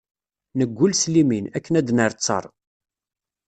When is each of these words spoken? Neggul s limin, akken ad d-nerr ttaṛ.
Neggul 0.57 0.93
s 1.01 1.03
limin, 1.13 1.45
akken 1.57 1.73
ad 1.79 1.85
d-nerr 1.87 2.11
ttaṛ. 2.13 2.45